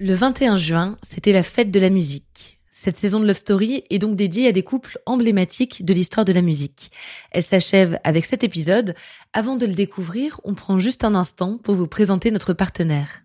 Le 0.00 0.14
21 0.14 0.56
juin, 0.56 0.96
c'était 1.02 1.32
la 1.32 1.42
fête 1.42 1.72
de 1.72 1.80
la 1.80 1.90
musique. 1.90 2.60
Cette 2.72 2.96
saison 2.96 3.18
de 3.18 3.26
Love 3.26 3.34
Story 3.34 3.82
est 3.90 3.98
donc 3.98 4.14
dédiée 4.14 4.46
à 4.46 4.52
des 4.52 4.62
couples 4.62 5.00
emblématiques 5.06 5.84
de 5.84 5.92
l'histoire 5.92 6.24
de 6.24 6.32
la 6.32 6.40
musique. 6.40 6.92
Elle 7.32 7.42
s'achève 7.42 7.98
avec 8.04 8.24
cet 8.24 8.44
épisode. 8.44 8.94
Avant 9.32 9.56
de 9.56 9.66
le 9.66 9.74
découvrir, 9.74 10.40
on 10.44 10.54
prend 10.54 10.78
juste 10.78 11.02
un 11.02 11.16
instant 11.16 11.58
pour 11.58 11.74
vous 11.74 11.88
présenter 11.88 12.30
notre 12.30 12.52
partenaire. 12.52 13.24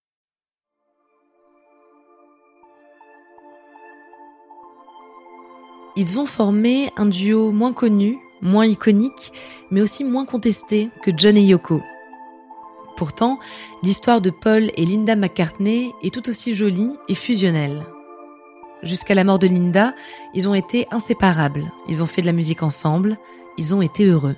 Ils 5.95 6.19
ont 6.19 6.25
formé 6.25 6.91
un 6.95 7.05
duo 7.05 7.51
moins 7.51 7.73
connu, 7.73 8.17
moins 8.41 8.65
iconique, 8.65 9.33
mais 9.71 9.81
aussi 9.81 10.03
moins 10.03 10.25
contesté 10.25 10.89
que 11.03 11.11
John 11.15 11.35
et 11.35 11.43
Yoko. 11.43 11.81
Pourtant, 12.95 13.39
l'histoire 13.83 14.21
de 14.21 14.29
Paul 14.29 14.71
et 14.75 14.85
Linda 14.85 15.15
McCartney 15.15 15.91
est 16.03 16.13
tout 16.13 16.29
aussi 16.29 16.53
jolie 16.53 16.95
et 17.07 17.15
fusionnelle. 17.15 17.85
Jusqu'à 18.83 19.15
la 19.15 19.23
mort 19.23 19.39
de 19.39 19.47
Linda, 19.47 19.93
ils 20.33 20.47
ont 20.47 20.53
été 20.53 20.87
inséparables, 20.91 21.71
ils 21.87 22.01
ont 22.01 22.07
fait 22.07 22.21
de 22.21 22.27
la 22.27 22.33
musique 22.33 22.63
ensemble, 22.63 23.17
ils 23.57 23.75
ont 23.75 23.81
été 23.81 24.05
heureux. 24.05 24.35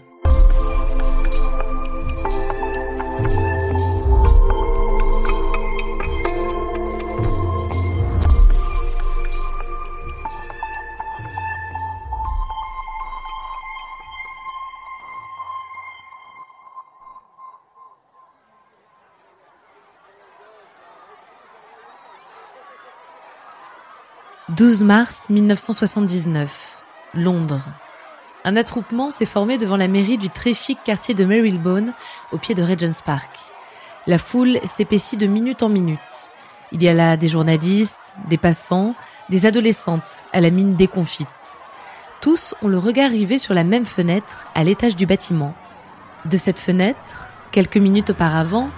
12 24.56 24.82
mars 24.84 25.24
1979, 25.32 26.84
Londres. 27.16 27.66
Un 28.44 28.56
attroupement 28.56 29.10
s'est 29.10 29.26
formé 29.26 29.58
devant 29.58 29.78
la 29.78 29.88
mairie 29.88 30.20
du 30.20 30.30
très 30.30 30.54
chic 30.54 30.78
quartier 30.84 31.16
de 31.16 31.26
Marylebone, 31.26 31.94
au 32.32 32.38
pied 32.38 32.54
de 32.54 32.62
Regent's 32.62 33.02
Park. 33.02 33.32
La 34.06 34.20
foule 34.20 34.60
s'épaissit 34.66 35.18
de 35.18 35.26
minute 35.26 35.64
en 35.64 35.70
minute. 35.70 36.00
Il 36.72 36.84
y 36.84 36.88
a 36.88 36.94
là 36.94 37.18
des 37.18 37.30
journalistes, 37.30 37.98
des 38.30 38.38
passants, 38.38 38.94
des 39.30 39.48
adolescentes 39.48 40.04
à 40.34 40.40
la 40.40 40.52
mine 40.52 40.76
déconfite. 40.76 41.28
Tous 42.22 42.54
ont 42.62 42.68
le 42.68 42.78
regard 42.78 43.10
rivé 43.10 43.40
sur 43.40 43.56
la 43.56 43.64
même 43.64 43.88
fenêtre 43.88 44.46
à 44.54 44.64
l'étage 44.64 44.96
du 44.96 45.08
bâtiment. 45.08 45.56
De 46.26 46.38
cette 46.38 46.60
fenêtre, 46.60 47.30
quelques 47.52 47.78
minutes 47.78 48.12
auparavant, 48.12 48.70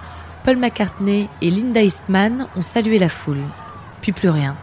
Paul 0.45 0.55
McCartney 0.55 1.27
et 1.41 1.51
Linda 1.51 1.81
Eastman 1.81 2.47
ont 2.55 2.61
salué 2.61 2.97
la 2.97 3.09
foule. 3.09 3.43
Puis 4.01 4.13
plus 4.13 4.29
rien. 4.29 4.55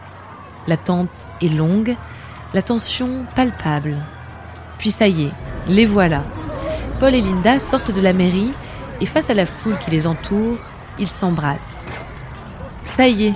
L'attente 0.67 1.29
est 1.41 1.53
longue, 1.53 1.95
la 2.53 2.61
tension 2.61 3.25
palpable. 3.35 3.97
Puis 4.77 4.91
ça 4.91 5.07
y 5.07 5.23
est, 5.25 5.31
les 5.67 5.85
voilà. 5.85 6.23
Paul 6.99 7.13
et 7.13 7.21
Linda 7.21 7.59
sortent 7.59 7.91
de 7.91 8.01
la 8.01 8.13
mairie 8.13 8.51
et 9.01 9.05
face 9.05 9.29
à 9.29 9.33
la 9.33 9.45
foule 9.45 9.77
qui 9.79 9.91
les 9.91 10.07
entoure, 10.07 10.57
ils 10.99 11.09
s'embrassent. 11.09 11.75
Ça 12.95 13.07
y 13.07 13.27
est, 13.27 13.33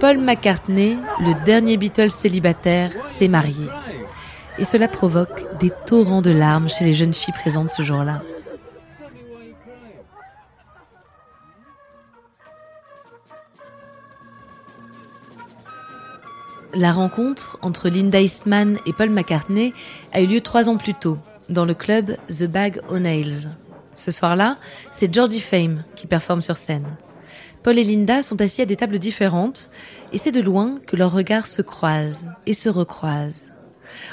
Paul 0.00 0.18
McCartney, 0.18 0.98
le 1.20 1.44
dernier 1.44 1.76
Beatles 1.76 2.10
célibataire, 2.10 2.90
s'est 3.18 3.28
marié. 3.28 3.66
Et 4.58 4.64
cela 4.64 4.88
provoque 4.88 5.46
des 5.60 5.70
torrents 5.86 6.22
de 6.22 6.30
larmes 6.30 6.68
chez 6.68 6.84
les 6.84 6.94
jeunes 6.94 7.14
filles 7.14 7.34
présentes 7.34 7.70
ce 7.70 7.82
jour-là. 7.82 8.22
La 16.74 16.92
rencontre 16.92 17.58
entre 17.62 17.88
Linda 17.88 18.20
Eastman 18.20 18.78
et 18.84 18.92
Paul 18.92 19.08
McCartney 19.08 19.72
a 20.12 20.20
eu 20.20 20.26
lieu 20.26 20.42
trois 20.42 20.68
ans 20.68 20.76
plus 20.76 20.92
tôt, 20.92 21.16
dans 21.48 21.64
le 21.64 21.72
club 21.72 22.16
The 22.28 22.44
Bag 22.44 22.80
O'Nails. 22.90 23.48
Ce 23.96 24.10
soir-là, 24.10 24.58
c'est 24.92 25.12
Georgie 25.12 25.40
Fame 25.40 25.82
qui 25.96 26.06
performe 26.06 26.42
sur 26.42 26.58
scène. 26.58 26.86
Paul 27.62 27.78
et 27.78 27.84
Linda 27.84 28.20
sont 28.20 28.40
assis 28.42 28.60
à 28.60 28.66
des 28.66 28.76
tables 28.76 28.98
différentes, 28.98 29.70
et 30.12 30.18
c'est 30.18 30.30
de 30.30 30.42
loin 30.42 30.78
que 30.86 30.96
leurs 30.96 31.12
regards 31.12 31.46
se 31.46 31.62
croisent 31.62 32.26
et 32.44 32.52
se 32.52 32.68
recroisent. 32.68 33.50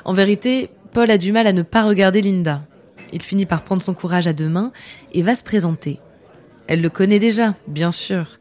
En 0.05 0.13
vérité, 0.13 0.69
Paul 0.93 1.11
a 1.11 1.17
du 1.17 1.33
mal 1.33 1.47
à 1.47 1.53
ne 1.53 1.61
pas 1.61 1.83
regarder 1.83 2.21
Linda. 2.21 2.61
Il 3.11 3.21
finit 3.21 3.45
par 3.45 3.63
prendre 3.63 3.83
son 3.83 3.93
courage 3.93 4.27
à 4.27 4.33
deux 4.33 4.49
mains 4.49 4.71
et 5.11 5.23
va 5.23 5.35
se 5.35 5.43
présenter. 5.43 5.99
Elle 6.67 6.81
le 6.81 6.89
connaît 6.89 7.19
déjà, 7.19 7.53
bien 7.67 7.91
sûr. 7.91 8.39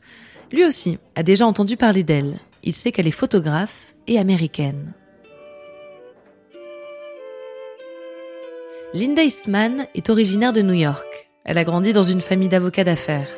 Lui 0.53 0.65
aussi 0.65 0.99
a 1.17 1.25
déjà 1.25 1.47
entendu 1.47 1.77
parler 1.77 2.05
d'elle. 2.05 2.39
Il 2.67 2.73
sait 2.73 2.93
qu'elle 2.93 3.07
est 3.07 3.11
photographe 3.11 3.95
et 4.07 4.19
américaine. 4.19 4.95
Linda 8.95 9.23
Eastman 9.23 9.87
est 9.95 10.09
originaire 10.09 10.55
de 10.55 10.63
New 10.63 10.73
York. 10.73 11.29
Elle 11.45 11.59
a 11.59 11.65
grandi 11.65 11.93
dans 11.93 12.03
une 12.03 12.23
famille 12.23 12.49
d'avocats 12.49 12.85
d'affaires. 12.85 13.29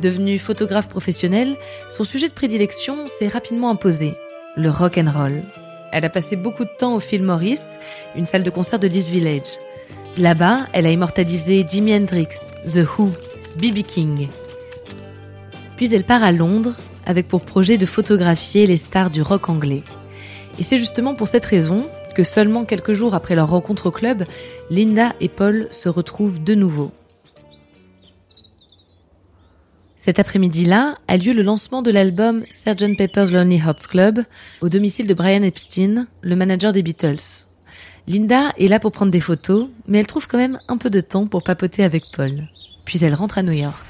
Devenue 0.00 0.38
photographe 0.38 0.88
professionnelle, 0.88 1.56
son 1.90 2.04
sujet 2.04 2.28
de 2.28 2.32
prédilection 2.32 3.08
s'est 3.08 3.26
rapidement 3.26 3.70
imposé, 3.70 4.14
le 4.56 4.70
rock 4.70 4.98
and 4.98 5.10
roll. 5.12 5.42
Elle 5.90 6.04
a 6.04 6.10
passé 6.10 6.36
beaucoup 6.36 6.64
de 6.64 6.76
temps 6.78 6.94
au 6.94 7.00
Fillmorist, 7.00 7.66
une 8.14 8.26
salle 8.26 8.44
de 8.44 8.50
concert 8.50 8.78
de 8.78 8.86
l'East 8.86 9.10
Village. 9.10 9.58
Là-bas, 10.16 10.68
elle 10.72 10.86
a 10.86 10.92
immortalisé 10.92 11.64
Jimi 11.66 11.92
Hendrix, 11.92 12.28
The 12.68 12.86
Who, 12.86 13.10
B.B. 13.56 13.82
King. 13.82 14.28
Puis 15.76 15.92
elle 15.92 16.04
part 16.04 16.22
à 16.22 16.30
Londres 16.30 16.76
avec 17.06 17.28
pour 17.28 17.42
projet 17.42 17.78
de 17.78 17.86
photographier 17.86 18.66
les 18.66 18.76
stars 18.76 19.10
du 19.10 19.22
rock 19.22 19.48
anglais. 19.48 19.82
Et 20.58 20.62
c'est 20.62 20.78
justement 20.78 21.14
pour 21.14 21.28
cette 21.28 21.44
raison 21.44 21.84
que 22.14 22.24
seulement 22.24 22.64
quelques 22.64 22.92
jours 22.92 23.14
après 23.14 23.34
leur 23.34 23.50
rencontre 23.50 23.86
au 23.86 23.90
club, 23.90 24.24
Linda 24.70 25.14
et 25.20 25.28
Paul 25.28 25.68
se 25.72 25.88
retrouvent 25.88 26.42
de 26.42 26.54
nouveau. 26.54 26.92
Cet 29.96 30.18
après-midi-là 30.18 30.98
a 31.08 31.16
lieu 31.16 31.32
le 31.32 31.42
lancement 31.42 31.80
de 31.80 31.90
l'album 31.90 32.44
Sgt 32.50 32.94
Pepper's 32.96 33.30
Lonely 33.30 33.56
Hearts 33.56 33.86
Club 33.88 34.20
au 34.60 34.68
domicile 34.68 35.06
de 35.06 35.14
Brian 35.14 35.42
Epstein, 35.42 36.06
le 36.20 36.36
manager 36.36 36.72
des 36.74 36.82
Beatles. 36.82 37.46
Linda 38.06 38.52
est 38.58 38.68
là 38.68 38.78
pour 38.78 38.92
prendre 38.92 39.10
des 39.10 39.20
photos, 39.20 39.68
mais 39.88 39.98
elle 39.98 40.06
trouve 40.06 40.28
quand 40.28 40.36
même 40.36 40.58
un 40.68 40.76
peu 40.76 40.90
de 40.90 41.00
temps 41.00 41.26
pour 41.26 41.42
papoter 41.42 41.84
avec 41.84 42.04
Paul. 42.14 42.48
Puis 42.84 43.02
elle 43.02 43.14
rentre 43.14 43.38
à 43.38 43.42
New 43.42 43.52
York. 43.52 43.82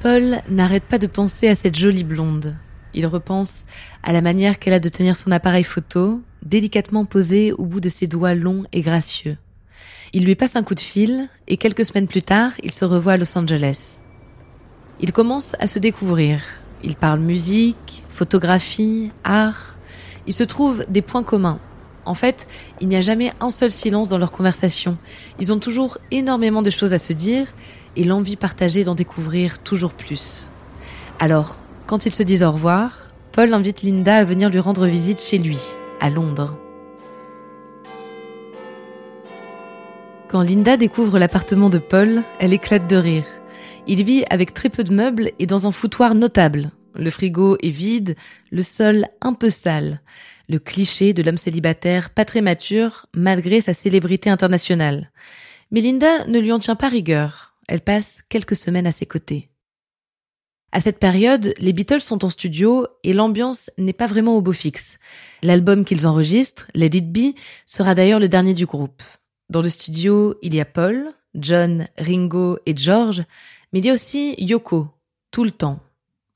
Paul 0.00 0.42
n'arrête 0.48 0.84
pas 0.84 0.98
de 0.98 1.08
penser 1.08 1.48
à 1.48 1.56
cette 1.56 1.74
jolie 1.74 2.04
blonde. 2.04 2.56
Il 2.94 3.06
repense 3.06 3.66
à 4.04 4.12
la 4.12 4.20
manière 4.20 4.60
qu'elle 4.60 4.74
a 4.74 4.78
de 4.78 4.88
tenir 4.88 5.16
son 5.16 5.32
appareil 5.32 5.64
photo, 5.64 6.22
délicatement 6.44 7.04
posé 7.04 7.52
au 7.52 7.66
bout 7.66 7.80
de 7.80 7.88
ses 7.88 8.06
doigts 8.06 8.36
longs 8.36 8.64
et 8.72 8.80
gracieux. 8.80 9.38
Il 10.12 10.24
lui 10.24 10.36
passe 10.36 10.54
un 10.54 10.62
coup 10.62 10.76
de 10.76 10.80
fil 10.80 11.28
et 11.48 11.56
quelques 11.56 11.84
semaines 11.84 12.06
plus 12.06 12.22
tard, 12.22 12.52
il 12.62 12.70
se 12.70 12.84
revoit 12.84 13.14
à 13.14 13.16
Los 13.16 13.36
Angeles. 13.36 13.98
Il 15.00 15.12
commence 15.12 15.56
à 15.58 15.66
se 15.66 15.80
découvrir. 15.80 16.42
Il 16.84 16.94
parle 16.94 17.18
musique, 17.18 18.04
photographie, 18.08 19.10
art. 19.24 19.78
Il 20.28 20.32
se 20.32 20.44
trouve 20.44 20.84
des 20.88 21.02
points 21.02 21.24
communs. 21.24 21.58
En 22.04 22.14
fait, 22.14 22.46
il 22.80 22.88
n'y 22.88 22.96
a 22.96 23.00
jamais 23.00 23.32
un 23.40 23.50
seul 23.50 23.72
silence 23.72 24.08
dans 24.08 24.16
leur 24.16 24.30
conversation. 24.30 24.96
Ils 25.40 25.52
ont 25.52 25.58
toujours 25.58 25.98
énormément 26.10 26.62
de 26.62 26.70
choses 26.70 26.94
à 26.94 26.98
se 26.98 27.12
dire 27.12 27.48
et 27.98 28.04
l'envie 28.04 28.36
partagée 28.36 28.84
d'en 28.84 28.94
découvrir 28.94 29.58
toujours 29.58 29.92
plus. 29.92 30.52
Alors, 31.18 31.56
quand 31.86 32.06
ils 32.06 32.14
se 32.14 32.22
disent 32.22 32.44
au 32.44 32.52
revoir, 32.52 33.10
Paul 33.32 33.52
invite 33.52 33.82
Linda 33.82 34.16
à 34.16 34.24
venir 34.24 34.50
lui 34.50 34.60
rendre 34.60 34.86
visite 34.86 35.20
chez 35.20 35.36
lui, 35.36 35.58
à 36.00 36.08
Londres. 36.08 36.56
Quand 40.28 40.42
Linda 40.42 40.76
découvre 40.76 41.18
l'appartement 41.18 41.70
de 41.70 41.78
Paul, 41.78 42.22
elle 42.38 42.52
éclate 42.52 42.88
de 42.88 42.96
rire. 42.96 43.24
Il 43.86 44.04
vit 44.04 44.24
avec 44.30 44.54
très 44.54 44.68
peu 44.68 44.84
de 44.84 44.94
meubles 44.94 45.32
et 45.38 45.46
dans 45.46 45.66
un 45.66 45.72
foutoir 45.72 46.14
notable. 46.14 46.70
Le 46.94 47.10
frigo 47.10 47.56
est 47.62 47.70
vide, 47.70 48.14
le 48.50 48.62
sol 48.62 49.06
un 49.20 49.32
peu 49.32 49.50
sale. 49.50 50.00
Le 50.48 50.58
cliché 50.58 51.14
de 51.14 51.22
l'homme 51.22 51.38
célibataire 51.38 52.10
pas 52.10 52.24
très 52.24 52.42
mature 52.42 53.06
malgré 53.14 53.60
sa 53.60 53.72
célébrité 53.72 54.30
internationale. 54.30 55.10
Mais 55.70 55.80
Linda 55.80 56.26
ne 56.26 56.38
lui 56.38 56.52
en 56.52 56.58
tient 56.58 56.76
pas 56.76 56.88
rigueur. 56.88 57.47
Elle 57.68 57.82
passe 57.82 58.22
quelques 58.28 58.56
semaines 58.56 58.86
à 58.86 58.90
ses 58.90 59.06
côtés. 59.06 59.50
À 60.70 60.80
cette 60.80 60.98
période, 60.98 61.54
les 61.58 61.72
Beatles 61.72 62.00
sont 62.00 62.24
en 62.24 62.30
studio 62.30 62.86
et 63.02 63.14
l'ambiance 63.14 63.70
n'est 63.78 63.94
pas 63.94 64.06
vraiment 64.06 64.36
au 64.36 64.42
beau 64.42 64.52
fixe. 64.52 64.98
L'album 65.42 65.84
qu'ils 65.84 66.06
enregistrent, 66.06 66.66
Let 66.74 66.96
It 66.96 67.10
Be, 67.10 67.34
sera 67.64 67.94
d'ailleurs 67.94 68.20
le 68.20 68.28
dernier 68.28 68.52
du 68.52 68.66
groupe. 68.66 69.02
Dans 69.48 69.62
le 69.62 69.70
studio, 69.70 70.36
il 70.42 70.54
y 70.54 70.60
a 70.60 70.66
Paul, 70.66 71.14
John, 71.34 71.86
Ringo 71.96 72.58
et 72.66 72.76
George, 72.76 73.24
mais 73.72 73.78
il 73.78 73.86
y 73.86 73.90
a 73.90 73.94
aussi 73.94 74.34
Yoko, 74.38 74.88
tout 75.30 75.44
le 75.44 75.52
temps. 75.52 75.80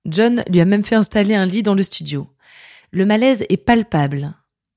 John 0.06 0.42
lui 0.48 0.60
a 0.60 0.64
même 0.64 0.84
fait 0.84 0.94
installer 0.94 1.34
un 1.34 1.46
lit 1.46 1.62
dans 1.62 1.74
le 1.74 1.82
studio. 1.82 2.26
Le 2.90 3.04
malaise 3.04 3.44
est 3.50 3.58
palpable. 3.58 4.34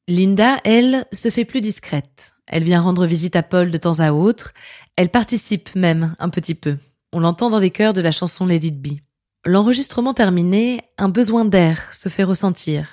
Linda, 0.07 0.57
elle, 0.65 1.05
se 1.13 1.29
fait 1.29 1.45
plus 1.45 1.61
discrète. 1.61 2.34
Elle 2.47 2.63
vient 2.63 2.81
rendre 2.81 3.05
visite 3.05 3.35
à 3.35 3.43
Paul 3.43 3.71
de 3.71 3.77
temps 3.77 3.99
à 3.99 4.11
autre. 4.11 4.53
Elle 4.95 5.09
participe 5.09 5.75
même 5.75 6.15
un 6.19 6.29
petit 6.29 6.55
peu. 6.55 6.77
On 7.11 7.19
l'entend 7.19 7.49
dans 7.49 7.59
les 7.59 7.71
chœurs 7.71 7.93
de 7.93 8.01
la 8.01 8.11
chanson 8.11 8.45
Let 8.45 8.57
It 8.57 8.81
Be. 8.81 8.99
L'enregistrement 9.45 10.13
terminé, 10.13 10.81
un 10.97 11.09
besoin 11.09 11.45
d'air 11.45 11.93
se 11.93 12.09
fait 12.09 12.23
ressentir. 12.23 12.87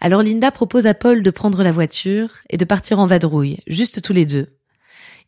Alors 0.00 0.22
Linda 0.22 0.50
propose 0.50 0.86
à 0.86 0.94
Paul 0.94 1.22
de 1.22 1.30
prendre 1.30 1.62
la 1.62 1.72
voiture 1.72 2.30
et 2.50 2.58
de 2.58 2.64
partir 2.64 2.98
en 2.98 3.06
vadrouille, 3.06 3.60
juste 3.66 4.02
tous 4.02 4.12
les 4.12 4.26
deux. 4.26 4.48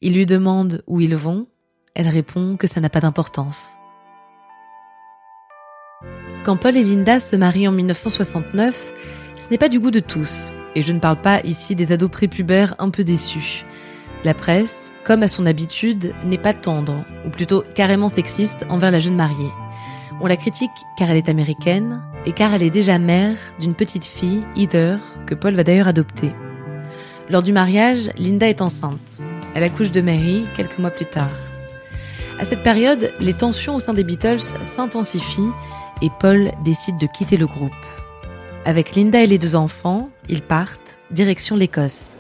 Il 0.00 0.14
lui 0.14 0.26
demande 0.26 0.82
où 0.87 1.00
ils 1.00 1.16
vont. 1.16 1.49
Elle 1.94 2.08
répond 2.08 2.56
que 2.56 2.66
ça 2.66 2.81
n'a 2.81 2.90
pas 2.90 3.00
d'importance. 3.00 3.70
Quand 6.44 6.56
Paul 6.56 6.76
et 6.76 6.84
Linda 6.84 7.19
se 7.19 7.34
marient 7.34 7.69
en 7.69 7.72
1969, 7.72 8.93
ce 9.40 9.49
n'est 9.50 9.58
pas 9.58 9.69
du 9.69 9.81
goût 9.81 9.90
de 9.90 10.00
tous. 10.00 10.52
Et 10.74 10.82
je 10.82 10.92
ne 10.92 11.00
parle 11.00 11.20
pas 11.20 11.40
ici 11.44 11.74
des 11.74 11.92
ados 11.92 12.10
prépubères 12.10 12.74
un 12.78 12.90
peu 12.90 13.04
déçus. 13.04 13.64
La 14.24 14.34
presse, 14.34 14.92
comme 15.04 15.22
à 15.22 15.28
son 15.28 15.46
habitude, 15.46 16.12
n'est 16.24 16.38
pas 16.38 16.52
tendre, 16.52 17.04
ou 17.24 17.30
plutôt 17.30 17.64
carrément 17.74 18.08
sexiste 18.08 18.66
envers 18.68 18.90
la 18.90 18.98
jeune 18.98 19.16
mariée. 19.16 19.50
On 20.20 20.26
la 20.26 20.36
critique 20.36 20.70
car 20.96 21.10
elle 21.10 21.16
est 21.16 21.28
américaine 21.28 22.02
et 22.26 22.32
car 22.32 22.52
elle 22.52 22.64
est 22.64 22.70
déjà 22.70 22.98
mère 22.98 23.36
d'une 23.60 23.74
petite 23.74 24.04
fille, 24.04 24.42
Heather, 24.56 24.98
que 25.26 25.34
Paul 25.34 25.54
va 25.54 25.62
d'ailleurs 25.62 25.88
adopter. 25.88 26.32
Lors 27.30 27.42
du 27.42 27.52
mariage, 27.52 28.10
Linda 28.16 28.48
est 28.48 28.60
enceinte. 28.60 28.98
Elle 29.54 29.62
accouche 29.62 29.90
de 29.90 30.00
Mary 30.00 30.46
quelques 30.56 30.78
mois 30.78 30.90
plus 30.90 31.06
tard. 31.06 31.30
À 32.40 32.44
cette 32.44 32.62
période, 32.62 33.12
les 33.20 33.34
tensions 33.34 33.76
au 33.76 33.80
sein 33.80 33.94
des 33.94 34.04
Beatles 34.04 34.40
s'intensifient 34.40 35.52
et 36.02 36.10
Paul 36.20 36.50
décide 36.64 36.98
de 36.98 37.06
quitter 37.06 37.36
le 37.36 37.46
groupe. 37.46 37.72
Avec 38.64 38.94
Linda 38.94 39.22
et 39.22 39.26
les 39.26 39.38
deux 39.38 39.56
enfants, 39.56 40.10
ils 40.28 40.42
partent, 40.42 40.98
direction 41.10 41.56
l'Écosse. 41.56 42.19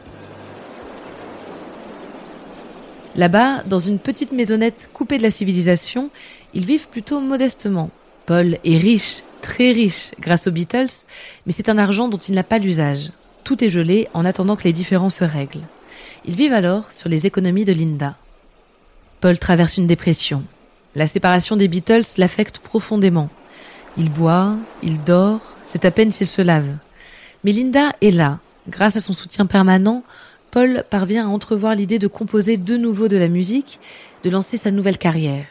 Là-bas, 3.16 3.64
dans 3.64 3.80
une 3.80 3.98
petite 3.98 4.32
maisonnette 4.32 4.90
coupée 4.92 5.18
de 5.18 5.22
la 5.22 5.30
civilisation, 5.30 6.10
ils 6.54 6.64
vivent 6.64 6.88
plutôt 6.88 7.20
modestement. 7.20 7.90
Paul 8.26 8.58
est 8.64 8.78
riche, 8.78 9.22
très 9.42 9.72
riche, 9.72 10.12
grâce 10.20 10.46
aux 10.46 10.52
Beatles, 10.52 11.04
mais 11.44 11.52
c'est 11.52 11.68
un 11.68 11.78
argent 11.78 12.08
dont 12.08 12.18
il 12.18 12.34
n'a 12.34 12.44
pas 12.44 12.58
l'usage. 12.58 13.10
Tout 13.44 13.64
est 13.64 13.70
gelé 13.70 14.08
en 14.14 14.24
attendant 14.24 14.56
que 14.56 14.64
les 14.64 14.72
différends 14.72 15.10
se 15.10 15.24
règlent. 15.24 15.66
Ils 16.26 16.34
vivent 16.34 16.52
alors 16.52 16.92
sur 16.92 17.08
les 17.08 17.26
économies 17.26 17.64
de 17.64 17.72
Linda. 17.72 18.16
Paul 19.20 19.38
traverse 19.38 19.78
une 19.78 19.86
dépression. 19.86 20.44
La 20.94 21.06
séparation 21.06 21.56
des 21.56 21.68
Beatles 21.68 22.04
l'affecte 22.18 22.58
profondément. 22.58 23.30
Il 23.96 24.10
boit, 24.10 24.54
il 24.82 25.02
dort, 25.02 25.40
c'est 25.64 25.84
à 25.84 25.90
peine 25.90 26.12
s'il 26.12 26.28
se 26.28 26.42
lave. 26.42 26.76
Mais 27.44 27.52
Linda 27.52 27.92
est 28.00 28.10
là. 28.10 28.40
Grâce 28.68 28.96
à 28.96 29.00
son 29.00 29.12
soutien 29.12 29.46
permanent, 29.46 30.02
Paul 30.50 30.84
parvient 30.90 31.26
à 31.26 31.30
entrevoir 31.30 31.74
l'idée 31.74 31.98
de 31.98 32.06
composer 32.06 32.56
de 32.56 32.76
nouveau 32.76 33.08
de 33.08 33.16
la 33.16 33.28
musique, 33.28 33.80
de 34.24 34.30
lancer 34.30 34.56
sa 34.56 34.70
nouvelle 34.70 34.98
carrière. 34.98 35.46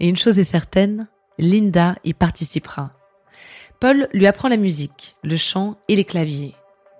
Et 0.00 0.08
une 0.08 0.16
chose 0.16 0.38
est 0.38 0.44
certaine, 0.44 1.08
Linda 1.38 1.96
y 2.04 2.14
participera. 2.14 2.90
Paul 3.80 4.08
lui 4.12 4.26
apprend 4.26 4.48
la 4.48 4.56
musique, 4.56 5.16
le 5.22 5.36
chant 5.36 5.76
et 5.88 5.96
les 5.96 6.04
claviers. 6.04 6.54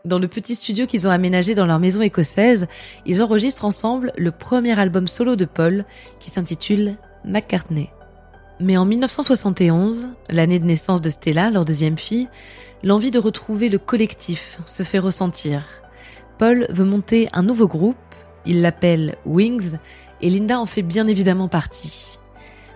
Dans 0.05 0.19
le 0.19 0.29
petit 0.29 0.55
studio 0.55 0.87
qu'ils 0.87 1.09
ont 1.09 1.11
aménagé 1.11 1.55
dans 1.55 1.67
leur 1.67 1.81
maison 1.81 2.03
écossaise, 2.03 2.69
ils 3.07 3.23
enregistrent 3.23 3.65
ensemble 3.65 4.13
le 4.17 4.31
premier 4.31 4.79
album 4.79 5.09
solo 5.09 5.37
de 5.37 5.47
Paul 5.47 5.85
qui 6.21 6.31
s'intitule 6.31 6.97
McCartney. 7.25 7.91
Mais 8.59 8.77
en 8.77 8.87
1971, 8.87 10.09
l'année 10.31 10.59
de 10.59 10.65
naissance 10.65 11.03
de 11.03 11.11
Stella, 11.11 11.51
leur 11.51 11.65
deuxième 11.65 11.99
fille, 11.99 12.29
l'envie 12.83 13.11
de 13.11 13.19
retrouver 13.19 13.69
le 13.69 13.79
collectif 13.79 14.59
se 14.67 14.83
fait 14.83 14.99
ressentir. 14.99 15.65
Paul 16.39 16.67
veut 16.71 16.85
monter 16.85 17.29
un 17.33 17.43
nouveau 17.43 17.69
groupe, 17.69 17.97
il 18.47 18.63
l'appelle 18.63 19.17
Wings, 19.27 19.77
et 20.23 20.31
Linda 20.31 20.59
en 20.59 20.67
fait 20.67 20.83
bien 20.83 21.07
évidemment 21.07 21.49
partie. 21.49 22.19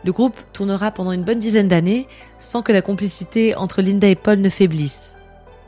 Le 0.04 0.12
groupe 0.12 0.36
tournera 0.52 0.90
pendant 0.90 1.12
une 1.12 1.24
bonne 1.24 1.38
dizaine 1.38 1.68
d'années 1.68 2.08
sans 2.38 2.62
que 2.62 2.72
la 2.72 2.82
complicité 2.82 3.54
entre 3.54 3.82
Linda 3.82 4.08
et 4.08 4.16
Paul 4.16 4.40
ne 4.40 4.48
faiblisse. 4.48 5.16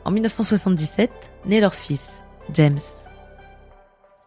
En 0.05 0.11
1977, 0.11 1.11
naît 1.45 1.59
leur 1.59 1.73
fils, 1.73 2.23
James. 2.53 2.79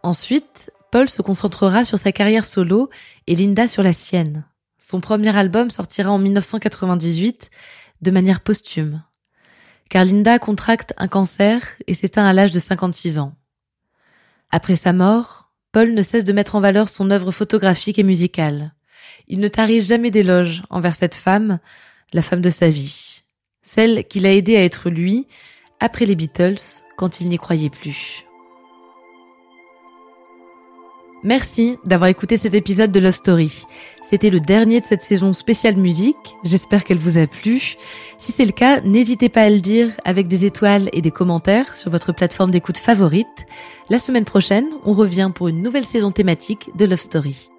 Ensuite, 0.02 0.72
Paul 0.90 1.08
se 1.08 1.22
concentrera 1.22 1.84
sur 1.84 1.98
sa 1.98 2.12
carrière 2.12 2.44
solo 2.44 2.88
et 3.26 3.34
Linda 3.34 3.66
sur 3.66 3.82
la 3.82 3.92
sienne. 3.92 4.44
Son 4.88 5.00
premier 5.00 5.36
album 5.36 5.68
sortira 5.68 6.12
en 6.12 6.18
1998 6.18 7.50
de 8.02 8.10
manière 8.12 8.40
posthume. 8.40 9.02
Car 9.88 10.04
Linda 10.04 10.38
contracte 10.38 10.92
un 10.96 11.08
cancer 11.08 11.60
et 11.88 11.94
s'éteint 11.94 12.24
à 12.24 12.32
l'âge 12.32 12.52
de 12.52 12.60
56 12.60 13.18
ans. 13.18 13.34
Après 14.50 14.76
sa 14.76 14.92
mort, 14.92 15.50
Paul 15.72 15.92
ne 15.92 16.02
cesse 16.02 16.22
de 16.22 16.32
mettre 16.32 16.54
en 16.54 16.60
valeur 16.60 16.88
son 16.88 17.10
œuvre 17.10 17.32
photographique 17.32 17.98
et 17.98 18.04
musicale. 18.04 18.74
Il 19.26 19.40
ne 19.40 19.48
tarit 19.48 19.80
jamais 19.80 20.12
d'éloges 20.12 20.62
envers 20.70 20.94
cette 20.94 21.16
femme, 21.16 21.58
la 22.12 22.22
femme 22.22 22.40
de 22.40 22.50
sa 22.50 22.70
vie. 22.70 23.24
Celle 23.62 24.04
qui 24.06 24.20
l'a 24.20 24.34
aidé 24.34 24.56
à 24.56 24.62
être 24.62 24.88
lui, 24.88 25.26
après 25.80 26.06
les 26.06 26.14
Beatles, 26.14 26.84
quand 26.96 27.20
il 27.20 27.28
n'y 27.28 27.38
croyait 27.38 27.70
plus. 27.70 28.25
Merci 31.26 31.76
d'avoir 31.84 32.08
écouté 32.08 32.36
cet 32.36 32.54
épisode 32.54 32.92
de 32.92 33.00
Love 33.00 33.10
Story. 33.10 33.66
C'était 34.08 34.30
le 34.30 34.38
dernier 34.38 34.78
de 34.78 34.84
cette 34.84 35.02
saison 35.02 35.32
spéciale 35.32 35.74
musique. 35.74 36.36
J'espère 36.44 36.84
qu'elle 36.84 37.00
vous 37.00 37.18
a 37.18 37.26
plu. 37.26 37.74
Si 38.16 38.30
c'est 38.30 38.44
le 38.44 38.52
cas, 38.52 38.80
n'hésitez 38.82 39.28
pas 39.28 39.42
à 39.42 39.50
le 39.50 39.58
dire 39.58 39.90
avec 40.04 40.28
des 40.28 40.44
étoiles 40.44 40.88
et 40.92 41.02
des 41.02 41.10
commentaires 41.10 41.74
sur 41.74 41.90
votre 41.90 42.12
plateforme 42.12 42.52
d'écoute 42.52 42.78
favorite. 42.78 43.26
La 43.90 43.98
semaine 43.98 44.24
prochaine, 44.24 44.68
on 44.84 44.92
revient 44.92 45.32
pour 45.34 45.48
une 45.48 45.62
nouvelle 45.62 45.84
saison 45.84 46.12
thématique 46.12 46.70
de 46.76 46.84
Love 46.84 47.00
Story. 47.00 47.50